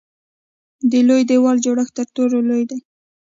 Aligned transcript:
د 0.91 0.93
لوی 1.07 1.21
دیوال 1.29 1.57
جوړښت 1.65 1.93
تر 1.97 2.07
ټولو 2.15 2.37
لوی 2.49 2.63
دی. 2.69 2.79